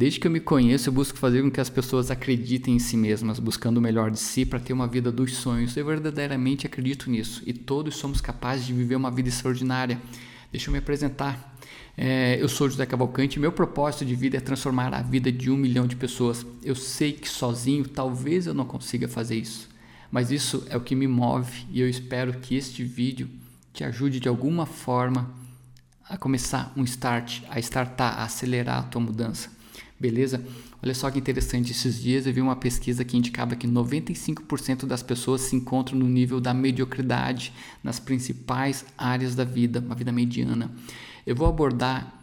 Desde 0.00 0.18
que 0.18 0.26
eu 0.26 0.30
me 0.30 0.40
conheço, 0.40 0.88
eu 0.88 0.94
busco 0.94 1.18
fazer 1.18 1.42
com 1.42 1.50
que 1.50 1.60
as 1.60 1.68
pessoas 1.68 2.10
acreditem 2.10 2.76
em 2.76 2.78
si 2.78 2.96
mesmas, 2.96 3.38
buscando 3.38 3.76
o 3.76 3.82
melhor 3.82 4.10
de 4.10 4.18
si 4.18 4.46
para 4.46 4.58
ter 4.58 4.72
uma 4.72 4.86
vida 4.86 5.12
dos 5.12 5.36
sonhos. 5.36 5.76
Eu 5.76 5.84
verdadeiramente 5.84 6.66
acredito 6.66 7.10
nisso 7.10 7.42
e 7.44 7.52
todos 7.52 7.96
somos 7.96 8.18
capazes 8.18 8.64
de 8.64 8.72
viver 8.72 8.96
uma 8.96 9.10
vida 9.10 9.28
extraordinária. 9.28 10.00
Deixa 10.50 10.68
eu 10.68 10.72
me 10.72 10.78
apresentar. 10.78 11.54
É, 11.98 12.38
eu 12.40 12.48
sou 12.48 12.66
José 12.66 12.86
Cavalcante 12.86 13.36
e 13.36 13.40
meu 13.40 13.52
propósito 13.52 14.06
de 14.06 14.14
vida 14.14 14.38
é 14.38 14.40
transformar 14.40 14.94
a 14.94 15.02
vida 15.02 15.30
de 15.30 15.50
um 15.50 15.56
milhão 15.58 15.86
de 15.86 15.96
pessoas. 15.96 16.46
Eu 16.64 16.74
sei 16.74 17.12
que 17.12 17.28
sozinho 17.28 17.86
talvez 17.86 18.46
eu 18.46 18.54
não 18.54 18.64
consiga 18.64 19.06
fazer 19.06 19.36
isso, 19.36 19.68
mas 20.10 20.30
isso 20.30 20.64
é 20.70 20.78
o 20.78 20.80
que 20.80 20.94
me 20.94 21.06
move 21.06 21.66
e 21.70 21.78
eu 21.78 21.86
espero 21.86 22.32
que 22.38 22.56
este 22.56 22.82
vídeo 22.82 23.28
te 23.70 23.84
ajude 23.84 24.18
de 24.18 24.30
alguma 24.30 24.64
forma 24.64 25.30
a 26.08 26.16
começar 26.16 26.72
um 26.74 26.84
start, 26.84 27.42
a 27.50 27.58
startar, 27.58 28.18
a 28.18 28.24
acelerar 28.24 28.78
a 28.78 28.84
tua 28.84 29.02
mudança. 29.02 29.59
Beleza? 30.00 30.42
Olha 30.82 30.94
só 30.94 31.10
que 31.10 31.18
interessante, 31.18 31.72
esses 31.72 32.00
dias 32.00 32.26
eu 32.26 32.32
vi 32.32 32.40
uma 32.40 32.56
pesquisa 32.56 33.04
que 33.04 33.18
indicava 33.18 33.54
que 33.54 33.68
95% 33.68 34.86
das 34.86 35.02
pessoas 35.02 35.42
se 35.42 35.54
encontram 35.54 35.98
no 35.98 36.08
nível 36.08 36.40
da 36.40 36.54
mediocridade 36.54 37.52
nas 37.84 38.00
principais 38.00 38.86
áreas 38.96 39.34
da 39.34 39.44
vida, 39.44 39.78
uma 39.80 39.94
vida 39.94 40.10
mediana. 40.10 40.70
Eu 41.26 41.36
vou 41.36 41.46
abordar 41.46 42.14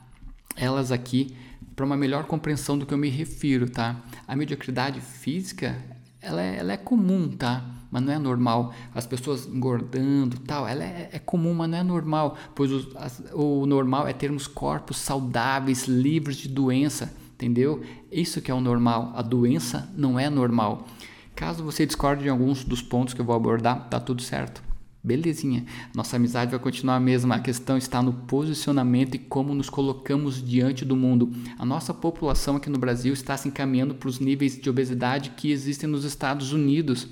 elas 0.56 0.92
aqui 0.92 1.36
para 1.76 1.86
uma 1.86 1.96
melhor 1.96 2.26
compreensão 2.26 2.80
do 2.80 2.84
que 2.84 2.96
eu 2.96 2.98
me 2.98 3.10
refiro, 3.10 3.70
tá? 3.70 4.04
A 4.28 4.36
mediocridade 4.36 5.00
física, 5.00 5.80
ela 6.20 6.42
é, 6.42 6.58
ela 6.58 6.74
é 6.74 6.78
comum, 6.78 7.30
tá? 7.30 7.64
Mas 7.92 8.02
não 8.02 8.12
é 8.12 8.18
normal. 8.18 8.74
As 8.96 9.06
pessoas 9.06 9.46
engordando, 9.46 10.40
tal, 10.40 10.68
ela 10.68 10.84
é, 10.84 11.12
é 11.14 11.20
comum, 11.20 11.54
mas 11.54 11.70
não 11.70 11.78
é 11.78 11.84
normal, 11.84 12.36
pois 12.56 12.72
o, 12.72 12.92
as, 12.96 13.22
o 13.34 13.68
normal 13.68 14.08
é 14.08 14.14
termos 14.14 14.48
corpos 14.48 14.98
saudáveis, 14.98 15.86
livres 15.86 16.38
de 16.38 16.48
doença 16.48 17.14
entendeu? 17.38 17.84
Isso 18.12 18.42
que 18.42 18.50
é 18.50 18.54
o 18.54 18.60
normal, 18.60 19.14
a 19.16 19.22
doença 19.22 19.88
não 19.96 20.20
é 20.20 20.28
normal. 20.30 20.88
Caso 21.36 21.64
você 21.64 21.86
discorde 21.86 22.24
de 22.24 22.30
alguns 22.30 22.64
dos 22.64 22.82
pontos 22.82 23.14
que 23.14 23.22
eu 23.22 23.26
vou 23.26 23.36
abordar, 23.36 23.88
tá 23.90 24.00
tudo 24.00 24.24
certo. 24.24 24.64
Belezinha, 25.04 25.64
nossa 25.96 26.16
amizade 26.16 26.52
vai 26.52 26.60
continuar 26.60 26.96
a 26.96 27.00
mesma. 27.00 27.36
A 27.36 27.40
questão 27.40 27.78
está 27.78 28.02
no 28.02 28.12
posicionamento 28.12 29.16
e 29.16 29.20
como 29.20 29.54
nos 29.54 29.70
colocamos 29.70 30.44
diante 30.44 30.84
do 30.84 30.98
mundo. 30.98 31.32
A 31.60 31.64
nossa 31.64 31.94
população 31.94 32.56
aqui 32.56 32.70
no 32.70 32.80
Brasil 32.80 33.14
está 33.14 33.38
se 33.38 33.48
encaminhando 33.48 33.94
para 33.94 34.10
os 34.10 34.20
níveis 34.20 34.60
de 34.60 34.70
obesidade 34.70 35.30
que 35.38 35.52
existem 35.52 35.88
nos 35.88 36.04
Estados 36.04 36.52
Unidos. 36.52 37.08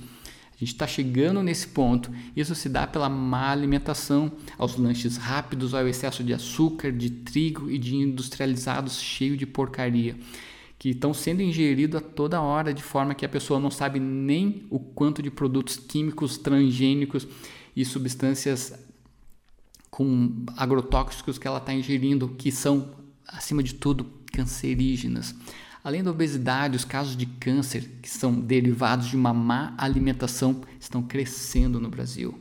A 0.56 0.59
gente 0.59 0.73
está 0.73 0.88
chegando 0.88 1.44
nesse 1.44 1.67
ponto. 1.67 2.09
Isso 2.34 2.56
se 2.56 2.70
dá 2.70 2.88
pela 2.88 3.09
má 3.09 3.52
alimentação, 3.52 4.31
aos 4.58 4.78
lanches 4.78 5.17
rápidos, 5.17 5.73
ao 5.73 5.86
excesso 5.86 6.23
de 6.23 6.34
açúcar, 6.34 6.94
de 6.94 7.09
trigo 7.09 7.70
e 7.70 7.78
de 7.78 7.95
industrializados 7.95 9.02
cheio 9.02 9.36
de 9.36 9.45
porcaria, 9.45 10.16
que 10.80 10.89
estão 10.89 11.14
sendo 11.14 11.42
ingeridos 11.42 11.98
a 11.98 12.02
toda 12.02 12.42
hora, 12.42 12.73
de 12.73 12.81
forma 12.81 13.14
que 13.14 13.26
a 13.26 13.30
pessoa 13.30 13.59
não 13.59 13.70
sabe 13.70 14.00
nem 14.00 14.66
o 14.70 14.80
quanto 14.80 15.22
de 15.22 15.30
produtos 15.30 15.76
químicos, 15.76 16.38
transgênicos 16.38 17.28
e 17.76 17.83
substâncias 17.83 18.73
com 19.92 20.45
agrotóxicos 20.56 21.38
que 21.38 21.48
ela 21.48 21.58
está 21.58 21.73
ingerindo, 21.73 22.30
que 22.30 22.50
são, 22.50 22.92
acima 23.28 23.61
de 23.61 23.73
tudo, 23.76 24.06
cancerígenas. 24.31 25.36
Além 25.86 26.02
da 26.02 26.09
obesidade, 26.09 26.75
os 26.75 26.83
casos 26.83 27.16
de 27.16 27.28
câncer, 27.28 27.88
que 28.02 28.09
são 28.09 28.33
derivados 28.33 29.05
de 29.05 29.16
uma 29.16 29.31
má 29.31 29.72
alimentação, 29.78 30.61
estão 30.80 31.03
crescendo 31.03 31.80
no 31.80 31.92
Brasil. 31.92 32.33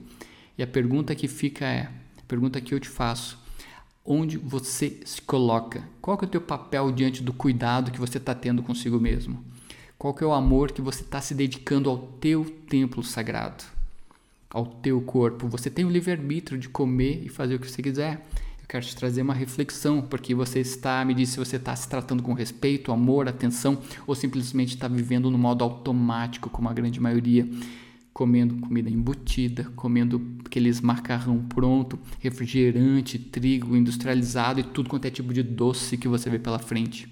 E 0.57 0.63
a 0.63 0.67
pergunta 0.67 1.15
que 1.15 1.29
fica 1.29 1.67
é, 1.67 1.91
a 2.17 2.23
pergunta 2.27 2.59
que 2.59 2.73
eu 2.73 2.81
te 2.81 2.89
faço, 2.89 3.39
onde 4.03 4.39
você 4.39 4.99
se 5.05 5.21
coloca? 5.21 5.87
Qual 6.01 6.19
é 6.23 6.25
o 6.25 6.27
teu 6.27 6.41
papel 6.41 6.91
diante 6.91 7.23
do 7.23 7.35
cuidado 7.35 7.91
que 7.91 8.01
você 8.01 8.17
está 8.17 8.35
tendo 8.35 8.63
consigo 8.63 8.99
mesmo? 8.99 9.45
Qual 9.99 10.17
é 10.19 10.25
o 10.25 10.33
amor 10.33 10.73
que 10.73 10.81
você 10.81 11.03
está 11.03 11.21
se 11.21 11.35
dedicando 11.35 11.91
ao 11.91 11.99
teu 11.99 12.47
templo 12.47 13.03
sagrado? 13.03 13.63
Ao 14.49 14.65
teu 14.65 15.03
corpo? 15.03 15.49
Você 15.49 15.69
tem 15.69 15.85
o 15.85 15.91
livre-arbítrio 15.91 16.59
de 16.59 16.71
comer 16.71 17.23
e 17.23 17.29
fazer 17.29 17.57
o 17.57 17.59
que 17.59 17.71
você 17.71 17.83
quiser. 17.83 18.27
Eu 18.65 18.69
quero 18.69 18.87
te 18.87 18.97
trazer 18.97 19.21
uma 19.21 19.35
reflexão, 19.35 20.01
porque 20.01 20.35
você 20.35 20.59
está, 20.59 21.05
me 21.05 21.13
diz 21.13 21.29
se 21.29 21.39
você 21.39 21.57
está 21.57 21.77
se 21.77 21.87
tratando 21.87 22.23
com 22.23 22.33
respeito, 22.33 22.93
amor, 22.93 23.29
atenção, 23.29 23.79
ou 24.07 24.15
simplesmente 24.15 24.71
está 24.71 24.89
vivendo 24.89 25.31
no 25.31 25.37
modo 25.37 25.63
automático, 25.63 26.49
como 26.49 26.71
a 26.71 26.73
grande 26.73 26.99
maioria, 26.99 27.47
comendo 28.11 28.57
comida 28.57 28.89
embutida, 28.89 29.65
comendo 29.77 30.39
aqueles 30.47 30.81
macarrão 30.81 31.43
pronto, 31.43 31.99
refrigerante, 32.21 33.19
trigo 33.19 33.77
industrializado 33.77 34.61
e 34.61 34.63
tudo 34.63 34.89
quanto 34.89 35.05
é 35.05 35.11
tipo 35.11 35.35
de 35.35 35.43
doce 35.43 35.99
que 35.99 36.09
você 36.09 36.31
vê 36.31 36.39
pela 36.39 36.59
frente. 36.59 37.07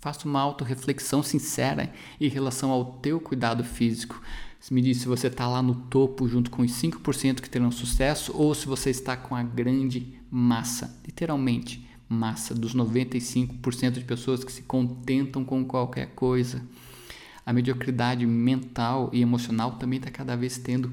Faça 0.00 0.28
uma 0.28 0.40
auto-reflexão 0.40 1.20
sincera 1.20 1.92
em 2.20 2.28
relação 2.28 2.70
ao 2.70 2.92
teu 3.00 3.20
cuidado 3.20 3.64
físico. 3.64 4.22
Me 4.70 4.80
diz 4.80 4.98
se 4.98 5.06
você 5.06 5.26
está 5.26 5.46
lá 5.46 5.62
no 5.62 5.74
topo 5.74 6.26
junto 6.26 6.50
com 6.50 6.62
os 6.62 6.72
5% 6.72 7.40
que 7.40 7.50
terão 7.50 7.70
sucesso 7.70 8.32
ou 8.34 8.54
se 8.54 8.66
você 8.66 8.90
está 8.90 9.16
com 9.16 9.36
a 9.36 9.42
grande 9.42 10.18
massa, 10.30 11.00
literalmente 11.04 11.86
massa, 12.08 12.54
dos 12.54 12.74
95% 12.74 13.92
de 13.92 14.04
pessoas 14.04 14.42
que 14.42 14.52
se 14.52 14.62
contentam 14.62 15.44
com 15.44 15.64
qualquer 15.64 16.14
coisa. 16.14 16.62
A 17.44 17.52
mediocridade 17.52 18.24
mental 18.24 19.10
e 19.12 19.20
emocional 19.20 19.72
também 19.72 19.98
está 19.98 20.10
cada 20.10 20.34
vez 20.34 20.56
tendo 20.56 20.92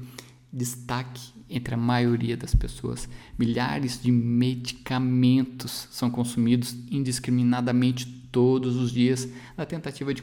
destaque 0.52 1.32
entre 1.48 1.74
a 1.74 1.78
maioria 1.78 2.36
das 2.36 2.54
pessoas. 2.54 3.08
Milhares 3.38 4.00
de 4.02 4.12
medicamentos 4.12 5.88
são 5.90 6.10
consumidos 6.10 6.76
indiscriminadamente 6.90 8.06
todos 8.30 8.76
os 8.76 8.90
dias 8.90 9.28
na 9.56 9.64
tentativa 9.64 10.12
de 10.12 10.22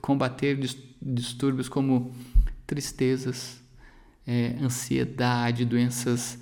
combater 0.00 0.58
distúrbios 1.00 1.68
como 1.68 2.12
tristezas, 2.70 3.60
é, 4.24 4.54
ansiedade, 4.62 5.64
doenças 5.64 6.38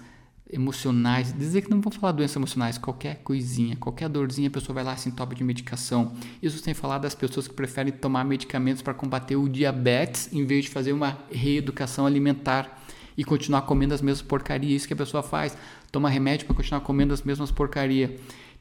emocionais, 0.50 1.32
dizer 1.32 1.62
que 1.62 1.70
não 1.70 1.80
vou 1.80 1.90
falar 1.90 2.12
doenças 2.12 2.36
emocionais, 2.36 2.76
qualquer 2.76 3.22
coisinha, 3.22 3.76
qualquer 3.76 4.10
dorzinha, 4.10 4.48
a 4.48 4.50
pessoa 4.50 4.74
vai 4.74 4.84
lá 4.84 4.94
sem 4.94 5.10
topa 5.10 5.34
de 5.34 5.42
medicação. 5.42 6.12
Isso 6.42 6.58
sem 6.58 6.74
falar 6.74 6.98
das 6.98 7.14
pessoas 7.14 7.48
que 7.48 7.54
preferem 7.54 7.90
tomar 7.90 8.26
medicamentos 8.26 8.82
para 8.82 8.92
combater 8.92 9.36
o 9.36 9.48
diabetes 9.48 10.30
em 10.30 10.44
vez 10.44 10.66
de 10.66 10.70
fazer 10.70 10.92
uma 10.92 11.18
reeducação 11.32 12.04
alimentar 12.04 12.78
e 13.16 13.24
continuar 13.24 13.62
comendo 13.62 13.94
as 13.94 14.02
mesmas 14.02 14.26
porcarias. 14.26 14.82
Isso 14.82 14.86
que 14.86 14.92
a 14.92 14.96
pessoa 14.96 15.22
faz, 15.22 15.56
toma 15.90 16.10
remédio 16.10 16.46
para 16.46 16.56
continuar 16.56 16.82
comendo 16.82 17.14
as 17.14 17.22
mesmas 17.22 17.50
porcarias. 17.50 18.10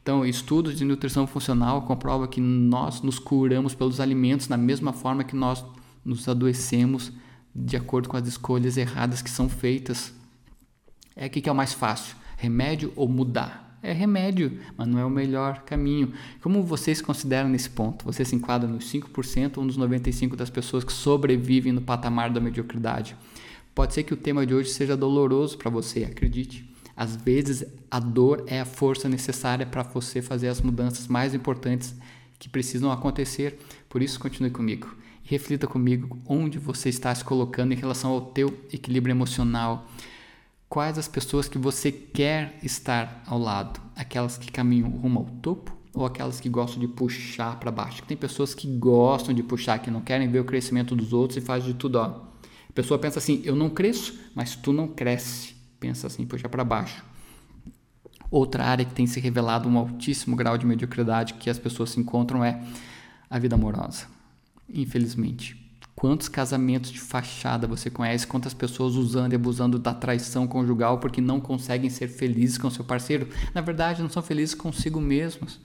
Então, 0.02 0.24
estudos 0.24 0.78
de 0.78 0.86
nutrição 0.86 1.26
funcional 1.26 1.82
comprovam 1.82 2.26
que 2.26 2.40
nós 2.40 3.02
nos 3.02 3.18
curamos 3.18 3.74
pelos 3.74 4.00
alimentos 4.00 4.46
da 4.46 4.56
mesma 4.56 4.94
forma 4.94 5.22
que 5.22 5.36
nós 5.36 5.62
nos 6.02 6.26
adoecemos 6.26 7.12
de 7.54 7.76
acordo 7.76 8.08
com 8.08 8.16
as 8.16 8.26
escolhas 8.26 8.76
erradas 8.76 9.22
que 9.22 9.30
são 9.30 9.48
feitas 9.48 10.12
é 11.16 11.26
o 11.26 11.30
que 11.30 11.48
é 11.48 11.52
o 11.52 11.54
mais 11.54 11.72
fácil? 11.72 12.16
Remédio 12.36 12.92
ou 12.94 13.08
mudar? 13.08 13.78
É 13.82 13.92
remédio, 13.92 14.60
mas 14.76 14.86
não 14.86 14.98
é 14.98 15.04
o 15.04 15.10
melhor 15.10 15.62
caminho. 15.62 16.12
Como 16.40 16.62
vocês 16.62 17.00
consideram 17.00 17.48
nesse 17.48 17.70
ponto? 17.70 18.04
Você 18.04 18.24
se 18.24 18.36
enquadra 18.36 18.68
nos 18.68 18.92
5% 18.92 19.58
ou 19.58 19.64
nos 19.64 19.76
95% 19.76 20.36
das 20.36 20.50
pessoas 20.50 20.84
que 20.84 20.92
sobrevivem 20.92 21.72
no 21.72 21.80
patamar 21.80 22.30
da 22.30 22.40
mediocridade? 22.40 23.16
Pode 23.74 23.94
ser 23.94 24.02
que 24.04 24.14
o 24.14 24.16
tema 24.16 24.46
de 24.46 24.54
hoje 24.54 24.70
seja 24.70 24.96
doloroso 24.96 25.58
para 25.58 25.70
você, 25.70 26.04
acredite. 26.04 26.68
Às 26.96 27.14
vezes, 27.14 27.64
a 27.90 28.00
dor 28.00 28.44
é 28.48 28.60
a 28.60 28.64
força 28.64 29.08
necessária 29.08 29.64
para 29.64 29.82
você 29.82 30.20
fazer 30.20 30.48
as 30.48 30.60
mudanças 30.60 31.06
mais 31.06 31.34
importantes 31.34 31.94
que 32.38 32.48
precisam 32.48 32.90
acontecer. 32.90 33.58
Por 33.88 34.02
isso, 34.02 34.18
continue 34.18 34.50
comigo. 34.50 34.88
Reflita 35.28 35.66
comigo 35.66 36.18
onde 36.26 36.58
você 36.58 36.88
está 36.88 37.14
se 37.14 37.22
colocando 37.22 37.72
em 37.72 37.76
relação 37.76 38.12
ao 38.12 38.22
teu 38.22 38.48
equilíbrio 38.72 39.12
emocional 39.12 39.86
quais 40.70 40.96
as 40.96 41.06
pessoas 41.06 41.46
que 41.46 41.58
você 41.58 41.92
quer 41.92 42.58
estar 42.62 43.22
ao 43.26 43.38
lado, 43.38 43.78
aquelas 43.94 44.38
que 44.38 44.50
caminham 44.50 44.88
rumo 44.88 45.18
ao 45.18 45.26
topo 45.42 45.76
ou 45.92 46.06
aquelas 46.06 46.40
que 46.40 46.48
gostam 46.48 46.80
de 46.80 46.88
puxar 46.88 47.60
para 47.60 47.70
baixo. 47.70 48.02
Tem 48.04 48.16
pessoas 48.16 48.54
que 48.54 48.66
gostam 48.78 49.34
de 49.34 49.42
puxar, 49.42 49.78
que 49.80 49.90
não 49.90 50.00
querem 50.00 50.30
ver 50.30 50.40
o 50.40 50.46
crescimento 50.46 50.96
dos 50.96 51.12
outros 51.12 51.36
e 51.36 51.42
faz 51.42 51.62
de 51.62 51.74
tudo, 51.74 51.96
ó. 51.96 52.04
A 52.06 52.72
pessoa 52.72 52.98
pensa 52.98 53.18
assim: 53.18 53.42
"Eu 53.44 53.54
não 53.54 53.68
cresço, 53.68 54.18
mas 54.34 54.56
tu 54.56 54.72
não 54.72 54.88
cresce". 54.88 55.54
Pensa 55.78 56.06
assim, 56.06 56.24
puxa 56.24 56.48
para 56.48 56.64
baixo. 56.64 57.04
Outra 58.30 58.64
área 58.64 58.82
que 58.82 58.94
tem 58.94 59.06
se 59.06 59.20
revelado 59.20 59.68
um 59.68 59.76
altíssimo 59.76 60.34
grau 60.34 60.56
de 60.56 60.64
mediocridade 60.64 61.34
que 61.34 61.50
as 61.50 61.58
pessoas 61.58 61.90
se 61.90 62.00
encontram 62.00 62.42
é 62.42 62.64
a 63.28 63.38
vida 63.38 63.56
amorosa. 63.56 64.17
Infelizmente, 64.68 65.68
Quantos 65.98 66.28
casamentos 66.28 66.92
de 66.92 67.00
fachada 67.00 67.66
você 67.66 67.90
conhece? 67.90 68.24
Quantas 68.24 68.54
pessoas 68.54 68.94
usando 68.94 69.32
e 69.32 69.34
abusando 69.34 69.80
da 69.80 69.92
traição 69.92 70.46
conjugal 70.46 70.98
porque 71.00 71.20
não 71.20 71.40
conseguem 71.40 71.90
ser 71.90 72.06
felizes 72.06 72.56
com 72.56 72.70
seu 72.70 72.84
parceiro? 72.84 73.26
Na 73.52 73.60
verdade, 73.60 74.00
não 74.00 74.08
são 74.08 74.22
felizes 74.22 74.54
consigo 74.54 75.00
mesmos. 75.00 75.58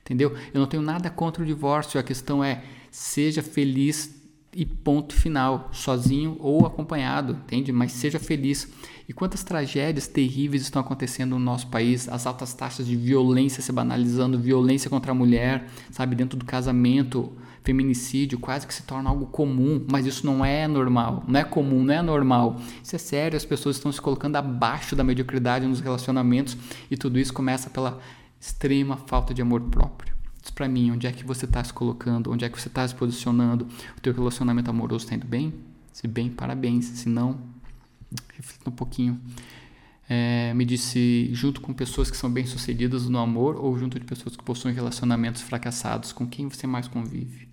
Entendeu? 0.00 0.36
Eu 0.54 0.60
não 0.60 0.68
tenho 0.68 0.84
nada 0.84 1.10
contra 1.10 1.42
o 1.42 1.46
divórcio. 1.46 1.98
A 1.98 2.02
questão 2.04 2.44
é: 2.44 2.62
seja 2.92 3.42
feliz 3.42 4.22
e 4.54 4.64
ponto 4.64 5.14
final, 5.16 5.68
sozinho 5.72 6.36
ou 6.38 6.64
acompanhado, 6.64 7.32
entende? 7.32 7.72
Mas 7.72 7.90
seja 7.90 8.20
feliz. 8.20 8.68
E 9.08 9.12
quantas 9.12 9.42
tragédias 9.42 10.06
terríveis 10.06 10.62
estão 10.62 10.80
acontecendo 10.80 11.30
no 11.30 11.40
nosso 11.40 11.66
país, 11.66 12.08
as 12.08 12.24
altas 12.24 12.54
taxas 12.54 12.86
de 12.86 12.94
violência 12.94 13.60
se 13.60 13.72
banalizando, 13.72 14.38
violência 14.38 14.88
contra 14.88 15.10
a 15.10 15.14
mulher, 15.14 15.68
sabe, 15.90 16.14
dentro 16.14 16.38
do 16.38 16.44
casamento, 16.44 17.32
feminicídio 17.62 18.38
quase 18.38 18.66
que 18.66 18.74
se 18.74 18.82
torna 18.82 19.08
algo 19.08 19.26
comum, 19.26 19.84
mas 19.90 20.06
isso 20.06 20.26
não 20.26 20.44
é 20.44 20.66
normal, 20.66 21.24
não 21.26 21.38
é 21.38 21.44
comum, 21.44 21.84
não 21.84 21.94
é 21.94 22.02
normal. 22.02 22.60
Isso 22.82 22.96
é 22.96 22.98
sério, 22.98 23.36
as 23.36 23.44
pessoas 23.44 23.76
estão 23.76 23.90
se 23.92 24.00
colocando 24.00 24.36
abaixo 24.36 24.96
da 24.96 25.04
mediocridade 25.04 25.66
nos 25.66 25.80
relacionamentos 25.80 26.56
e 26.90 26.96
tudo 26.96 27.18
isso 27.18 27.32
começa 27.32 27.70
pela 27.70 28.00
extrema 28.40 28.96
falta 28.96 29.32
de 29.32 29.40
amor 29.40 29.60
próprio. 29.62 30.14
Diz 30.40 30.50
para 30.50 30.68
mim, 30.68 30.90
onde 30.90 31.06
é 31.06 31.12
que 31.12 31.24
você 31.24 31.44
está 31.44 31.62
se 31.62 31.72
colocando, 31.72 32.32
onde 32.32 32.44
é 32.44 32.48
que 32.48 32.60
você 32.60 32.66
está 32.66 32.86
se 32.86 32.94
posicionando, 32.94 33.66
o 33.96 34.00
teu 34.00 34.12
relacionamento 34.12 34.68
amoroso 34.68 35.04
está 35.04 35.14
indo 35.14 35.26
bem? 35.26 35.54
Se 35.92 36.08
bem, 36.08 36.30
parabéns, 36.30 36.86
se 36.86 37.08
não, 37.08 37.38
reflita 38.34 38.68
um 38.68 38.72
pouquinho. 38.72 39.20
É, 40.08 40.52
me 40.54 40.64
disse 40.64 41.30
junto 41.32 41.60
com 41.60 41.72
pessoas 41.72 42.10
que 42.10 42.16
são 42.16 42.30
bem-sucedidas 42.30 43.08
no 43.08 43.18
amor 43.18 43.56
ou 43.56 43.78
junto 43.78 44.00
de 44.00 44.04
pessoas 44.04 44.36
que 44.36 44.42
possuem 44.42 44.74
relacionamentos 44.74 45.42
fracassados, 45.42 46.12
com 46.12 46.26
quem 46.26 46.48
você 46.48 46.66
mais 46.66 46.88
convive? 46.88 47.51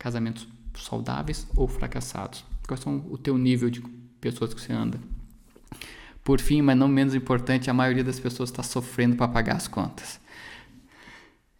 Casamentos 0.00 0.48
saudáveis 0.74 1.46
ou 1.54 1.68
fracassados? 1.68 2.42
Quais 2.66 2.82
são 2.82 3.04
o 3.10 3.18
teu 3.18 3.36
nível 3.36 3.68
de 3.68 3.82
pessoas 4.18 4.54
que 4.54 4.60
você 4.62 4.72
anda? 4.72 4.98
Por 6.24 6.40
fim, 6.40 6.62
mas 6.62 6.78
não 6.78 6.88
menos 6.88 7.14
importante, 7.14 7.68
a 7.68 7.74
maioria 7.74 8.02
das 8.02 8.18
pessoas 8.18 8.48
está 8.48 8.62
sofrendo 8.62 9.14
para 9.14 9.28
pagar 9.28 9.56
as 9.56 9.68
contas. 9.68 10.18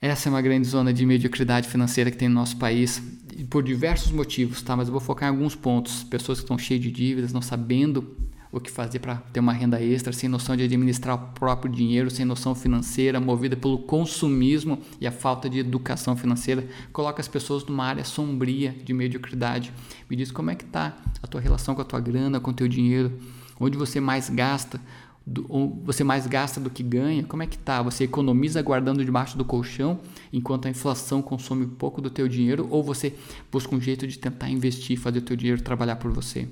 Essa 0.00 0.28
é 0.28 0.30
uma 0.30 0.40
grande 0.40 0.66
zona 0.66 0.90
de 0.90 1.04
mediocridade 1.04 1.68
financeira 1.68 2.10
que 2.10 2.16
tem 2.16 2.30
no 2.30 2.36
nosso 2.36 2.56
país, 2.56 3.02
por 3.50 3.62
diversos 3.62 4.10
motivos, 4.10 4.62
tá? 4.62 4.74
Mas 4.74 4.88
eu 4.88 4.92
vou 4.92 5.02
focar 5.02 5.28
em 5.28 5.32
alguns 5.32 5.54
pontos. 5.54 6.02
Pessoas 6.04 6.38
que 6.38 6.44
estão 6.44 6.56
cheias 6.56 6.82
de 6.82 6.90
dívidas, 6.90 7.34
não 7.34 7.42
sabendo 7.42 8.16
o 8.52 8.60
que 8.60 8.70
fazer 8.70 8.98
para 8.98 9.16
ter 9.32 9.40
uma 9.40 9.52
renda 9.52 9.80
extra, 9.80 10.12
sem 10.12 10.28
noção 10.28 10.56
de 10.56 10.64
administrar 10.64 11.14
o 11.14 11.34
próprio 11.34 11.72
dinheiro, 11.72 12.10
sem 12.10 12.24
noção 12.24 12.54
financeira, 12.54 13.20
movida 13.20 13.56
pelo 13.56 13.78
consumismo 13.78 14.78
e 15.00 15.06
a 15.06 15.12
falta 15.12 15.48
de 15.48 15.58
educação 15.58 16.16
financeira, 16.16 16.66
coloca 16.92 17.20
as 17.20 17.28
pessoas 17.28 17.64
numa 17.64 17.84
área 17.84 18.04
sombria 18.04 18.74
de 18.84 18.92
mediocridade. 18.92 19.72
Me 20.08 20.16
diz 20.16 20.30
como 20.32 20.50
é 20.50 20.54
que 20.54 20.64
está 20.64 20.96
a 21.22 21.26
tua 21.26 21.40
relação 21.40 21.74
com 21.74 21.82
a 21.82 21.84
tua 21.84 22.00
grana, 22.00 22.40
com 22.40 22.50
o 22.50 22.54
teu 22.54 22.66
dinheiro, 22.66 23.12
onde 23.58 23.78
você 23.78 24.00
mais 24.00 24.28
gasta, 24.28 24.80
do, 25.24 25.46
você 25.84 26.02
mais 26.02 26.26
gasta 26.26 26.58
do 26.58 26.70
que 26.70 26.82
ganha? 26.82 27.22
Como 27.22 27.42
é 27.42 27.46
que 27.46 27.58
tá? 27.58 27.80
Você 27.82 28.04
economiza 28.04 28.60
guardando 28.62 29.04
debaixo 29.04 29.38
do 29.38 29.44
colchão 29.44 30.00
enquanto 30.32 30.66
a 30.66 30.70
inflação 30.70 31.22
consome 31.22 31.66
pouco 31.66 32.00
do 32.00 32.10
teu 32.10 32.26
dinheiro 32.26 32.66
ou 32.70 32.82
você 32.82 33.14
busca 33.52 33.76
um 33.76 33.80
jeito 33.80 34.06
de 34.08 34.18
tentar 34.18 34.50
investir, 34.50 34.98
fazer 34.98 35.20
o 35.20 35.22
teu 35.22 35.36
dinheiro 35.36 35.62
trabalhar 35.62 35.96
por 35.96 36.10
você? 36.10 36.48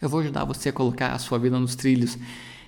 Eu 0.00 0.08
vou 0.08 0.20
ajudar 0.20 0.44
você 0.44 0.68
a 0.68 0.72
colocar 0.72 1.12
a 1.12 1.18
sua 1.18 1.38
vida 1.38 1.58
nos 1.58 1.74
trilhos. 1.74 2.16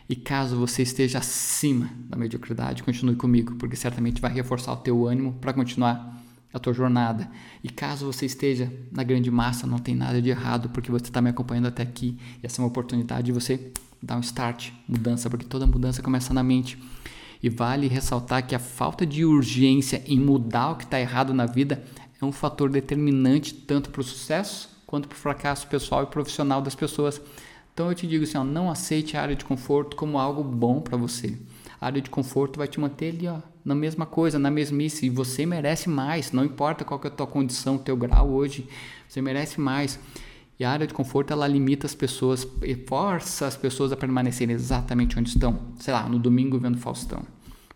E 0.09 0.17
caso 0.17 0.57
você 0.57 0.83
esteja 0.83 1.19
acima 1.19 1.89
da 2.09 2.17
mediocridade, 2.17 2.83
continue 2.83 3.15
comigo, 3.15 3.55
porque 3.55 3.77
certamente 3.77 4.21
vai 4.21 4.33
reforçar 4.33 4.73
o 4.73 4.79
teu 4.79 5.07
ânimo 5.07 5.35
para 5.35 5.53
continuar 5.53 6.21
a 6.53 6.59
tua 6.59 6.73
jornada. 6.73 7.31
E 7.63 7.69
caso 7.69 8.07
você 8.07 8.27
esteja 8.27 8.73
na 8.91 9.05
grande 9.05 9.31
massa, 9.31 9.69
não 9.69 9.79
tem 9.79 9.95
nada 9.95 10.21
de 10.21 10.29
errado, 10.29 10.71
porque 10.71 10.91
você 10.91 11.05
está 11.05 11.23
me 11.23 11.31
acompanhando 11.31 11.69
até 11.69 11.85
aqui. 11.85 12.19
E 12.43 12.47
essa 12.47 12.61
é 12.61 12.65
uma 12.65 12.69
oportunidade 12.69 13.27
de 13.27 13.33
você 13.33 13.73
dar 14.03 14.17
um 14.17 14.21
start, 14.21 14.73
mudança, 14.89 15.31
porque 15.31 15.47
toda 15.47 15.65
mudança 15.69 16.03
começa 16.03 16.35
na 16.35 16.43
mente. 16.43 16.77
E 17.41 17.49
vale 17.49 17.87
ressaltar 17.87 18.45
que 18.45 18.57
a 18.57 18.59
falta 18.59 19.07
de 19.07 19.25
urgência 19.25 20.03
em 20.05 20.19
mudar 20.19 20.73
o 20.73 20.77
que 20.77 20.83
está 20.83 21.01
errado 21.01 21.33
na 21.33 21.47
vida 21.47 21.85
é 22.21 22.25
um 22.25 22.33
fator 22.33 22.69
determinante 22.69 23.55
tanto 23.55 23.91
para 23.91 24.01
o 24.01 24.05
sucesso 24.05 24.70
quanto 24.91 25.07
para 25.07 25.15
o 25.15 25.19
fracasso 25.19 25.69
pessoal 25.69 26.03
e 26.03 26.07
profissional 26.07 26.61
das 26.61 26.75
pessoas. 26.75 27.21
Então 27.73 27.89
eu 27.89 27.95
te 27.95 28.09
digo 28.09 28.25
assim, 28.25 28.37
ó, 28.37 28.43
não 28.43 28.69
aceite 28.69 29.17
a 29.17 29.23
área 29.23 29.37
de 29.37 29.45
conforto 29.45 29.97
como 29.97 30.19
algo 30.19 30.43
bom 30.43 30.81
para 30.81 30.97
você. 30.97 31.39
A 31.81 31.87
área 31.87 32.03
de 32.03 32.11
conforto 32.11 32.59
vai 32.59 32.67
te 32.67 32.81
manter 32.81 33.15
ali 33.15 33.29
ó, 33.29 33.39
na 33.65 33.73
mesma 33.73 34.05
coisa, 34.05 34.37
na 34.37 34.51
mesmice. 34.51 35.07
E 35.07 35.09
você 35.09 35.47
merece 35.47 35.89
mais, 35.89 36.33
não 36.33 36.45
importa 36.45 36.85
qual 36.85 36.99
que 36.99 37.07
é 37.07 37.11
a 37.11 37.15
tua 37.15 37.29
condição, 37.29 37.79
teu 37.79 37.97
grau 37.97 38.31
hoje, 38.31 38.69
você 39.09 39.23
merece 39.23 39.61
mais. 39.61 39.97
E 40.59 40.65
a 40.65 40.73
área 40.73 40.89
de 40.89 40.93
conforto 40.93 41.33
ela 41.33 41.47
limita 41.47 41.87
as 41.87 41.95
pessoas 41.95 42.45
e 42.61 42.75
força 42.75 43.47
as 43.47 43.57
pessoas 43.57 43.93
a 43.93 43.97
permanecerem 43.97 44.57
exatamente 44.57 45.17
onde 45.17 45.29
estão. 45.29 45.57
Sei 45.79 45.95
lá, 45.95 46.09
no 46.09 46.19
domingo 46.19 46.59
vendo 46.59 46.79
Faustão, 46.79 47.23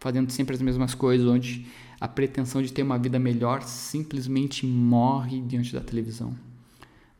fazendo 0.01 0.33
sempre 0.33 0.57
as 0.57 0.61
mesmas 0.61 0.95
coisas, 0.95 1.29
onde 1.29 1.65
a 2.01 2.09
pretensão 2.09 2.61
de 2.61 2.73
ter 2.73 2.83
uma 2.83 2.99
vida 2.99 3.21
melhor 3.21 3.63
simplesmente 3.63 4.67
morre 4.67 5.41
diante 5.41 5.73
da 5.73 5.81
televisão. 5.81 6.35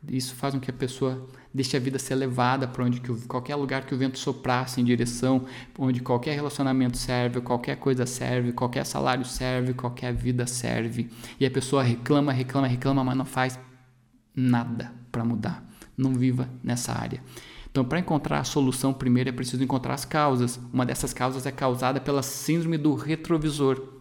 Isso 0.09 0.35
faz 0.35 0.53
com 0.53 0.59
que 0.59 0.69
a 0.69 0.73
pessoa 0.73 1.27
deixe 1.53 1.75
a 1.75 1.79
vida 1.79 1.97
ser 1.97 2.15
levada 2.15 2.67
para 2.67 2.83
onde 2.83 2.99
que 2.99 3.13
qualquer 3.27 3.55
lugar 3.55 3.85
que 3.85 3.95
o 3.95 3.97
vento 3.97 4.19
soprasse 4.19 4.81
em 4.81 4.83
direção, 4.83 5.45
onde 5.77 6.01
qualquer 6.01 6.35
relacionamento 6.35 6.97
serve, 6.97 7.41
qualquer 7.41 7.77
coisa 7.77 8.05
serve, 8.05 8.51
qualquer 8.51 8.85
salário 8.85 9.25
serve, 9.25 9.73
qualquer 9.73 10.13
vida 10.13 10.45
serve. 10.45 11.09
E 11.39 11.45
a 11.45 11.51
pessoa 11.51 11.81
reclama, 11.81 12.31
reclama, 12.31 12.67
reclama, 12.67 13.03
mas 13.03 13.17
não 13.17 13.25
faz 13.25 13.59
nada 14.35 14.93
para 15.11 15.23
mudar. 15.23 15.63
Não 15.97 16.13
viva 16.13 16.49
nessa 16.61 16.91
área. 16.91 17.23
Então, 17.71 17.83
para 17.83 17.99
encontrar 17.99 18.39
a 18.39 18.43
solução, 18.43 18.93
primeiro 18.93 19.29
é 19.29 19.33
preciso 19.33 19.63
encontrar 19.63 19.93
as 19.93 20.05
causas. 20.05 20.59
Uma 20.71 20.85
dessas 20.85 21.13
causas 21.13 21.45
é 21.45 21.51
causada 21.51 21.99
pela 21.99 22.21
síndrome 22.21 22.77
do 22.77 22.95
retrovisor. 22.95 23.94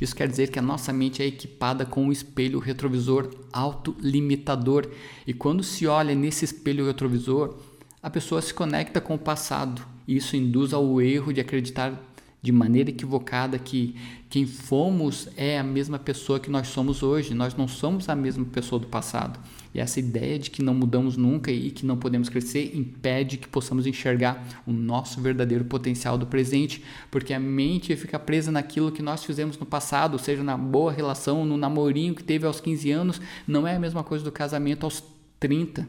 Isso 0.00 0.14
quer 0.14 0.28
dizer 0.28 0.50
que 0.50 0.58
a 0.58 0.62
nossa 0.62 0.92
mente 0.92 1.22
é 1.22 1.26
equipada 1.26 1.84
com 1.84 2.04
um 2.04 2.12
espelho 2.12 2.58
retrovisor 2.58 3.30
autolimitador. 3.52 4.88
E 5.26 5.34
quando 5.34 5.62
se 5.62 5.86
olha 5.86 6.14
nesse 6.14 6.44
espelho 6.44 6.86
retrovisor, 6.86 7.56
a 8.02 8.08
pessoa 8.08 8.40
se 8.40 8.54
conecta 8.54 9.00
com 9.00 9.14
o 9.14 9.18
passado. 9.18 9.84
Isso 10.06 10.36
induz 10.36 10.72
ao 10.72 11.00
erro 11.00 11.32
de 11.32 11.40
acreditar 11.40 12.07
de 12.40 12.52
maneira 12.52 12.90
equivocada 12.90 13.58
que 13.58 13.96
quem 14.30 14.46
fomos 14.46 15.28
é 15.36 15.58
a 15.58 15.62
mesma 15.64 15.98
pessoa 15.98 16.38
que 16.38 16.50
nós 16.50 16.68
somos 16.68 17.02
hoje. 17.02 17.34
Nós 17.34 17.54
não 17.54 17.66
somos 17.66 18.08
a 18.08 18.14
mesma 18.14 18.44
pessoa 18.44 18.78
do 18.78 18.86
passado. 18.86 19.40
E 19.74 19.80
essa 19.80 19.98
ideia 19.98 20.38
de 20.38 20.50
que 20.50 20.62
não 20.62 20.74
mudamos 20.74 21.16
nunca 21.16 21.50
e 21.50 21.70
que 21.70 21.84
não 21.84 21.96
podemos 21.96 22.28
crescer 22.28 22.76
impede 22.76 23.36
que 23.38 23.48
possamos 23.48 23.86
enxergar 23.86 24.62
o 24.66 24.72
nosso 24.72 25.20
verdadeiro 25.20 25.64
potencial 25.64 26.16
do 26.16 26.26
presente, 26.26 26.84
porque 27.10 27.34
a 27.34 27.40
mente 27.40 27.94
fica 27.96 28.18
presa 28.18 28.52
naquilo 28.52 28.92
que 28.92 29.02
nós 29.02 29.24
fizemos 29.24 29.58
no 29.58 29.66
passado, 29.66 30.18
seja 30.18 30.42
na 30.42 30.56
boa 30.56 30.92
relação, 30.92 31.44
no 31.44 31.56
namorinho 31.56 32.14
que 32.14 32.24
teve 32.24 32.46
aos 32.46 32.60
15 32.60 32.90
anos, 32.90 33.20
não 33.46 33.66
é 33.66 33.76
a 33.76 33.80
mesma 33.80 34.04
coisa 34.04 34.24
do 34.24 34.32
casamento 34.32 34.84
aos 34.84 35.02
30. 35.40 35.88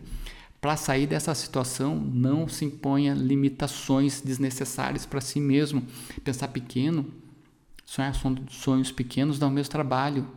Para 0.61 0.75
sair 0.75 1.07
dessa 1.07 1.33
situação, 1.33 1.95
não 1.95 2.47
se 2.47 2.65
imponha 2.65 3.13
limitações 3.13 4.19
desnecessárias 4.19 5.05
para 5.05 5.21
si 5.21 5.39
mesmo. 5.39 5.83
Pensar 6.23 6.49
pequeno, 6.49 7.05
sonhar 7.85 8.13
sonhos 8.49 8.91
pequenos 8.91 9.39
dá 9.39 9.47
o 9.47 9.51
mesmo 9.51 9.71
trabalho, 9.71 10.27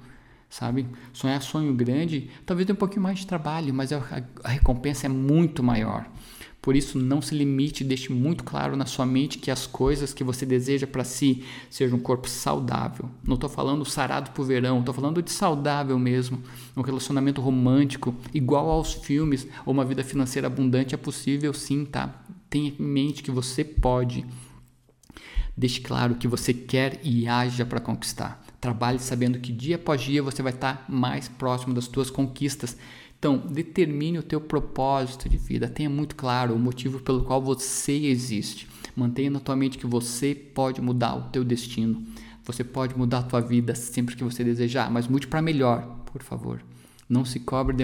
sabe? 0.48 0.86
Sonhar 1.12 1.42
sonho 1.42 1.74
grande, 1.74 2.30
talvez 2.46 2.66
dê 2.66 2.72
um 2.72 2.76
pouquinho 2.76 3.02
mais 3.02 3.18
de 3.18 3.26
trabalho, 3.26 3.74
mas 3.74 3.92
a, 3.92 4.00
a 4.44 4.48
recompensa 4.48 5.06
é 5.06 5.08
muito 5.08 5.62
maior. 5.62 6.06
Por 6.62 6.76
isso, 6.76 6.96
não 6.96 7.20
se 7.20 7.34
limite, 7.34 7.82
deixe 7.82 8.12
muito 8.12 8.44
claro 8.44 8.76
na 8.76 8.86
sua 8.86 9.04
mente 9.04 9.36
que 9.36 9.50
as 9.50 9.66
coisas 9.66 10.14
que 10.14 10.22
você 10.22 10.46
deseja 10.46 10.86
para 10.86 11.02
si 11.02 11.42
sejam 11.68 11.98
um 11.98 12.00
corpo 12.00 12.28
saudável. 12.28 13.10
Não 13.26 13.34
estou 13.34 13.50
falando 13.50 13.84
sarado 13.84 14.30
para 14.30 14.40
o 14.40 14.44
verão, 14.44 14.78
estou 14.78 14.94
falando 14.94 15.20
de 15.20 15.32
saudável 15.32 15.98
mesmo. 15.98 16.40
Um 16.76 16.82
relacionamento 16.82 17.40
romântico, 17.40 18.14
igual 18.32 18.70
aos 18.70 18.92
filmes, 18.92 19.44
ou 19.66 19.72
uma 19.74 19.84
vida 19.84 20.04
financeira 20.04 20.46
abundante 20.46 20.94
é 20.94 20.98
possível 20.98 21.52
sim, 21.52 21.84
tá? 21.84 22.22
Tenha 22.48 22.72
em 22.78 22.82
mente 22.82 23.24
que 23.24 23.32
você 23.32 23.64
pode. 23.64 24.24
Deixe 25.56 25.80
claro 25.80 26.14
que 26.14 26.28
você 26.28 26.54
quer 26.54 27.00
e 27.02 27.26
haja 27.26 27.66
para 27.66 27.80
conquistar. 27.80 28.40
Trabalhe 28.60 29.00
sabendo 29.00 29.40
que 29.40 29.52
dia 29.52 29.74
após 29.74 30.00
dia 30.00 30.22
você 30.22 30.40
vai 30.40 30.52
estar 30.52 30.84
mais 30.88 31.26
próximo 31.26 31.74
das 31.74 31.86
suas 31.86 32.08
conquistas 32.08 32.76
então, 33.22 33.38
determine 33.38 34.18
o 34.18 34.22
teu 34.24 34.40
propósito 34.40 35.28
de 35.28 35.36
vida, 35.36 35.68
tenha 35.68 35.88
muito 35.88 36.16
claro 36.16 36.56
o 36.56 36.58
motivo 36.58 36.98
pelo 36.98 37.22
qual 37.22 37.40
você 37.40 37.92
existe. 37.92 38.66
Mantenha 38.96 39.30
na 39.30 39.38
tua 39.38 39.54
mente 39.54 39.78
que 39.78 39.86
você 39.86 40.34
pode 40.34 40.80
mudar 40.80 41.14
o 41.14 41.22
teu 41.30 41.44
destino. 41.44 42.04
Você 42.44 42.64
pode 42.64 42.98
mudar 42.98 43.18
a 43.18 43.22
tua 43.22 43.40
vida 43.40 43.76
sempre 43.76 44.16
que 44.16 44.24
você 44.24 44.42
desejar, 44.42 44.90
mas 44.90 45.06
mude 45.06 45.28
para 45.28 45.40
melhor, 45.40 46.02
por 46.12 46.20
favor. 46.20 46.64
Não 47.08 47.24
se 47.24 47.38
cobre 47.38 47.76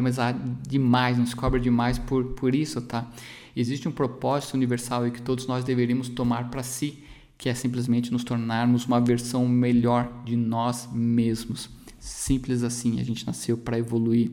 demais, 0.67 1.17
não 1.17 1.25
se 1.25 1.37
cobre 1.37 1.61
demais 1.61 2.01
por, 2.01 2.25
por 2.33 2.53
isso, 2.53 2.81
tá? 2.81 3.09
Existe 3.55 3.89
um 3.89 3.93
propósito 3.93 4.55
universal 4.55 5.07
e 5.07 5.13
que 5.13 5.23
todos 5.23 5.47
nós 5.47 5.63
deveríamos 5.63 6.09
tomar 6.09 6.51
para 6.51 6.65
si, 6.65 6.99
que 7.39 7.49
é 7.49 7.55
simplesmente 7.55 8.11
nos 8.11 8.25
tornarmos 8.25 8.87
uma 8.87 9.01
versão 9.01 9.47
melhor 9.47 10.11
de 10.25 10.35
nós 10.35 10.89
mesmos. 10.93 11.71
Simples 12.01 12.65
assim, 12.65 12.99
a 12.99 13.05
gente 13.05 13.25
nasceu 13.25 13.57
para 13.57 13.79
evoluir. 13.79 14.33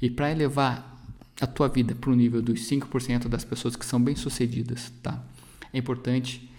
E 0.00 0.08
para 0.10 0.30
elevar 0.30 0.98
a 1.40 1.46
tua 1.46 1.68
vida 1.68 1.94
para 1.94 2.10
o 2.10 2.14
nível 2.14 2.42
dos 2.42 2.60
5% 2.68 3.28
das 3.28 3.44
pessoas 3.44 3.76
que 3.76 3.84
são 3.84 4.00
bem-sucedidas, 4.00 4.92
tá? 5.02 5.22
É 5.72 5.78
importante 5.78 6.50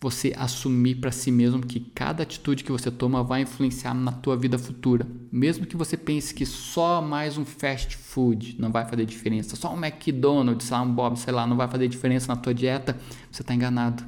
você 0.00 0.32
assumir 0.34 0.94
para 0.94 1.12
si 1.12 1.30
mesmo 1.30 1.60
que 1.60 1.78
cada 1.78 2.22
atitude 2.22 2.64
que 2.64 2.72
você 2.72 2.90
toma 2.90 3.22
vai 3.22 3.42
influenciar 3.42 3.92
na 3.92 4.10
tua 4.10 4.34
vida 4.34 4.58
futura. 4.58 5.06
Mesmo 5.30 5.66
que 5.66 5.76
você 5.76 5.94
pense 5.94 6.32
que 6.32 6.46
só 6.46 7.02
mais 7.02 7.36
um 7.36 7.44
fast 7.44 7.98
food 7.98 8.56
não 8.58 8.72
vai 8.72 8.88
fazer 8.88 9.04
diferença, 9.04 9.56
só 9.56 9.74
um 9.74 9.84
McDonald's, 9.84 10.66
sei 10.66 10.76
um 10.78 10.94
Bob, 10.94 11.18
sei 11.18 11.34
lá, 11.34 11.46
não 11.46 11.56
vai 11.56 11.68
fazer 11.68 11.86
diferença 11.86 12.34
na 12.34 12.40
tua 12.40 12.54
dieta, 12.54 12.98
você 13.30 13.42
está 13.42 13.54
enganado. 13.54 14.02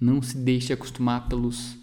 Não 0.00 0.22
se 0.22 0.36
deixe 0.36 0.72
acostumar 0.72 1.28
pelos 1.28 1.76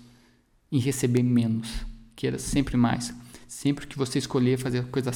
em 0.72 0.80
receber 0.80 1.24
menos. 1.24 1.70
Queira 2.16 2.38
sempre 2.38 2.78
mais. 2.78 3.14
Sempre 3.48 3.88
que 3.88 3.98
você 3.98 4.20
escolher 4.20 4.58
fazer 4.58 4.80
a 4.80 4.84
coisa 4.84 5.12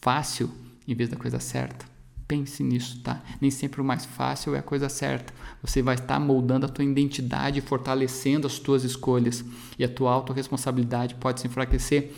fácil 0.00 0.50
em 0.86 0.94
vez 0.94 1.08
da 1.08 1.16
coisa 1.16 1.38
certa, 1.38 1.86
Pense 2.26 2.62
nisso, 2.62 3.00
tá? 3.00 3.22
Nem 3.38 3.50
sempre 3.50 3.82
o 3.82 3.84
mais 3.84 4.06
fácil 4.06 4.54
é 4.54 4.58
a 4.58 4.62
coisa 4.62 4.88
certa. 4.88 5.32
Você 5.62 5.82
vai 5.82 5.94
estar 5.94 6.18
moldando 6.18 6.64
a 6.64 6.68
tua 6.68 6.84
identidade, 6.84 7.60
fortalecendo 7.60 8.46
as 8.46 8.58
tuas 8.58 8.82
escolhas 8.82 9.44
e 9.78 9.84
a 9.84 9.88
tua 9.88 10.12
autorresponsabilidade 10.12 11.16
pode 11.16 11.40
se 11.40 11.46
enfraquecer. 11.46 12.12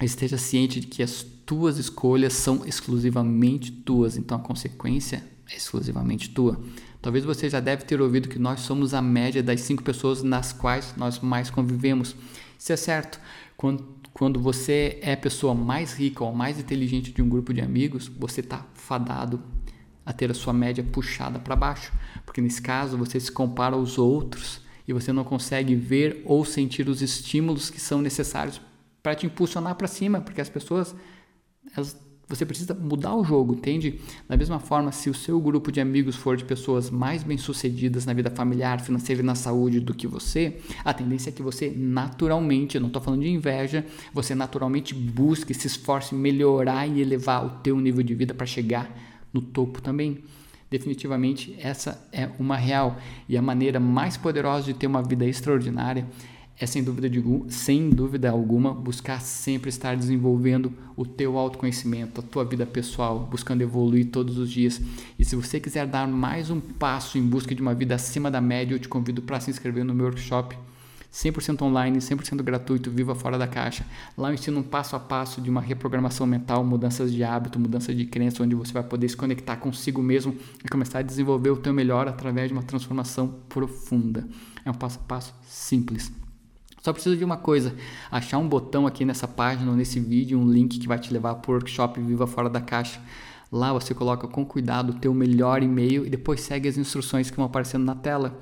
Esteja 0.00 0.36
ciente 0.36 0.78
de 0.78 0.88
que 0.88 1.02
as 1.02 1.22
tuas 1.22 1.78
escolhas 1.78 2.34
são 2.34 2.66
exclusivamente 2.66 3.72
tuas, 3.72 4.18
então 4.18 4.36
a 4.36 4.40
consequência 4.40 5.24
é 5.50 5.56
exclusivamente 5.56 6.28
tua. 6.30 6.60
Talvez 7.00 7.24
você 7.24 7.48
já 7.48 7.60
deve 7.60 7.84
ter 7.84 8.00
ouvido 8.00 8.28
que 8.28 8.38
nós 8.38 8.60
somos 8.60 8.92
a 8.92 9.00
média 9.00 9.42
das 9.42 9.62
cinco 9.62 9.82
pessoas 9.82 10.22
nas 10.22 10.52
quais 10.52 10.94
nós 10.98 11.18
mais 11.18 11.50
convivemos. 11.50 12.14
Isso 12.58 12.72
é 12.72 12.76
certo. 12.76 13.18
Quando 13.56 14.01
quando 14.12 14.38
você 14.40 14.98
é 15.02 15.12
a 15.12 15.16
pessoa 15.16 15.54
mais 15.54 15.94
rica 15.94 16.22
ou 16.22 16.32
mais 16.32 16.58
inteligente 16.58 17.12
de 17.12 17.22
um 17.22 17.28
grupo 17.28 17.52
de 17.52 17.60
amigos, 17.60 18.08
você 18.08 18.40
está 18.40 18.66
fadado 18.74 19.42
a 20.04 20.12
ter 20.12 20.30
a 20.30 20.34
sua 20.34 20.52
média 20.52 20.84
puxada 20.84 21.38
para 21.38 21.56
baixo, 21.56 21.92
porque 22.26 22.40
nesse 22.40 22.60
caso 22.60 22.98
você 22.98 23.18
se 23.18 23.30
compara 23.30 23.74
aos 23.74 23.98
outros 23.98 24.60
e 24.86 24.92
você 24.92 25.12
não 25.12 25.24
consegue 25.24 25.74
ver 25.74 26.22
ou 26.24 26.44
sentir 26.44 26.88
os 26.88 27.00
estímulos 27.00 27.70
que 27.70 27.80
são 27.80 28.02
necessários 28.02 28.60
para 29.02 29.14
te 29.14 29.26
impulsionar 29.26 29.76
para 29.76 29.86
cima, 29.88 30.20
porque 30.20 30.40
as 30.40 30.48
pessoas 30.48 30.94
elas 31.74 31.96
você 32.34 32.46
precisa 32.46 32.74
mudar 32.74 33.14
o 33.14 33.22
jogo, 33.22 33.54
entende? 33.54 34.00
Da 34.28 34.36
mesma 34.36 34.58
forma, 34.58 34.90
se 34.90 35.10
o 35.10 35.14
seu 35.14 35.40
grupo 35.40 35.70
de 35.70 35.80
amigos 35.80 36.16
for 36.16 36.36
de 36.36 36.44
pessoas 36.44 36.90
mais 36.90 37.22
bem-sucedidas 37.22 38.06
na 38.06 38.14
vida 38.14 38.30
familiar, 38.30 38.80
financeira 38.80 39.20
e 39.20 39.24
na 39.24 39.34
saúde 39.34 39.80
do 39.80 39.92
que 39.92 40.06
você, 40.06 40.56
a 40.84 40.94
tendência 40.94 41.30
é 41.30 41.32
que 41.32 41.42
você 41.42 41.72
naturalmente, 41.76 42.76
eu 42.76 42.80
não 42.80 42.88
estou 42.88 43.02
falando 43.02 43.20
de 43.20 43.28
inveja, 43.28 43.84
você 44.12 44.34
naturalmente 44.34 44.94
busque, 44.94 45.52
se 45.52 45.66
esforce 45.66 46.14
melhorar 46.14 46.86
e 46.86 47.00
elevar 47.00 47.44
o 47.44 47.50
teu 47.62 47.78
nível 47.78 48.02
de 48.02 48.14
vida 48.14 48.32
para 48.32 48.46
chegar 48.46 48.90
no 49.32 49.42
topo 49.42 49.82
também. 49.82 50.18
Definitivamente, 50.70 51.54
essa 51.60 52.08
é 52.10 52.30
uma 52.38 52.56
real 52.56 52.96
e 53.28 53.36
a 53.36 53.42
maneira 53.42 53.78
mais 53.78 54.16
poderosa 54.16 54.64
de 54.64 54.74
ter 54.74 54.86
uma 54.86 55.02
vida 55.02 55.26
extraordinária 55.26 56.06
é 56.58 56.66
sem 56.66 56.82
dúvida, 56.82 57.08
de, 57.08 57.22
sem 57.48 57.90
dúvida 57.90 58.30
alguma 58.30 58.72
buscar 58.72 59.20
sempre 59.20 59.68
estar 59.68 59.96
desenvolvendo 59.96 60.72
o 60.96 61.04
teu 61.04 61.36
autoconhecimento, 61.36 62.20
a 62.20 62.22
tua 62.22 62.44
vida 62.44 62.64
pessoal, 62.64 63.26
buscando 63.30 63.62
evoluir 63.62 64.10
todos 64.10 64.38
os 64.38 64.50
dias. 64.50 64.80
E 65.18 65.24
se 65.24 65.34
você 65.34 65.58
quiser 65.58 65.86
dar 65.86 66.06
mais 66.06 66.50
um 66.50 66.60
passo 66.60 67.18
em 67.18 67.22
busca 67.22 67.54
de 67.54 67.62
uma 67.62 67.74
vida 67.74 67.94
acima 67.94 68.30
da 68.30 68.40
média, 68.40 68.74
eu 68.74 68.78
te 68.78 68.88
convido 68.88 69.22
para 69.22 69.40
se 69.40 69.50
inscrever 69.50 69.84
no 69.84 69.94
meu 69.94 70.06
workshop 70.06 70.56
100% 71.12 71.60
online, 71.62 71.98
100% 71.98 72.42
gratuito, 72.42 72.90
Viva 72.90 73.14
Fora 73.14 73.36
da 73.36 73.46
Caixa. 73.46 73.84
Lá 74.16 74.30
eu 74.30 74.34
ensino 74.34 74.60
um 74.60 74.62
passo 74.62 74.96
a 74.96 75.00
passo 75.00 75.42
de 75.42 75.50
uma 75.50 75.60
reprogramação 75.60 76.26
mental, 76.26 76.64
mudanças 76.64 77.12
de 77.12 77.22
hábito, 77.22 77.60
mudança 77.60 77.94
de 77.94 78.06
crença, 78.06 78.42
onde 78.42 78.54
você 78.54 78.72
vai 78.72 78.82
poder 78.82 79.08
se 79.08 79.16
conectar 79.16 79.56
consigo 79.56 80.02
mesmo 80.02 80.34
e 80.64 80.68
começar 80.68 81.00
a 81.00 81.02
desenvolver 81.02 81.50
o 81.50 81.56
teu 81.58 81.74
melhor 81.74 82.08
através 82.08 82.48
de 82.48 82.54
uma 82.54 82.62
transformação 82.62 83.28
profunda. 83.48 84.26
É 84.64 84.70
um 84.70 84.74
passo 84.74 84.98
a 85.00 85.02
passo 85.02 85.34
simples. 85.46 86.10
Só 86.82 86.92
precisa 86.92 87.16
de 87.16 87.24
uma 87.24 87.36
coisa, 87.36 87.74
achar 88.10 88.38
um 88.38 88.48
botão 88.48 88.88
aqui 88.88 89.04
nessa 89.04 89.28
página 89.28 89.70
ou 89.70 89.76
nesse 89.76 90.00
vídeo, 90.00 90.36
um 90.38 90.50
link 90.50 90.80
que 90.80 90.88
vai 90.88 90.98
te 90.98 91.12
levar 91.12 91.36
para 91.36 91.50
o 91.50 91.54
workshop 91.54 92.00
Viva 92.00 92.26
Fora 92.26 92.50
da 92.50 92.60
Caixa. 92.60 93.00
Lá 93.52 93.72
você 93.72 93.94
coloca 93.94 94.26
com 94.26 94.44
cuidado 94.44 94.90
o 94.90 94.94
teu 94.94 95.14
melhor 95.14 95.62
e-mail 95.62 96.04
e 96.04 96.10
depois 96.10 96.40
segue 96.40 96.68
as 96.68 96.76
instruções 96.76 97.30
que 97.30 97.36
vão 97.36 97.46
aparecendo 97.46 97.84
na 97.84 97.94
tela. 97.94 98.36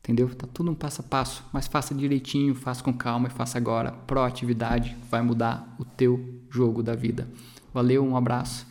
Entendeu? 0.00 0.34
Tá 0.34 0.46
tudo 0.46 0.70
um 0.70 0.74
passo 0.74 1.02
a 1.02 1.04
passo, 1.04 1.44
mas 1.52 1.66
faça 1.66 1.94
direitinho, 1.94 2.54
faça 2.54 2.82
com 2.82 2.94
calma 2.94 3.26
e 3.26 3.30
faça 3.30 3.58
agora. 3.58 3.92
Proatividade 3.92 4.96
vai 5.10 5.20
mudar 5.20 5.76
o 5.78 5.84
teu 5.84 6.40
jogo 6.48 6.82
da 6.82 6.94
vida. 6.94 7.28
Valeu, 7.74 8.02
um 8.02 8.16
abraço. 8.16 8.66